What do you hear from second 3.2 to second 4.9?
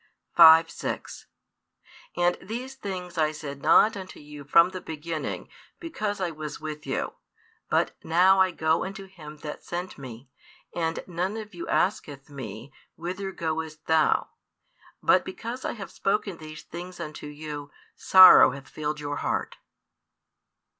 said not unto you from the